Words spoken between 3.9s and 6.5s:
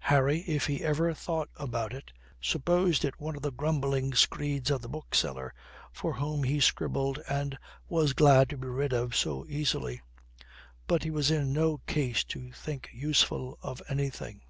screeds of the bookseller for whom